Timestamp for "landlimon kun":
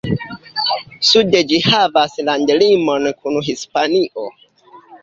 2.31-3.41